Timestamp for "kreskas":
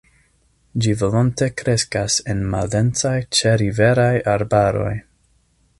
1.61-2.15